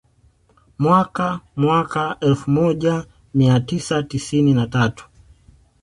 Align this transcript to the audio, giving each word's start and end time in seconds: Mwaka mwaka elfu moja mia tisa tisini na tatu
Mwaka 0.79 1.39
mwaka 1.55 2.17
elfu 2.21 2.51
moja 2.51 3.05
mia 3.33 3.59
tisa 3.59 4.03
tisini 4.03 4.53
na 4.53 4.67
tatu 4.67 5.05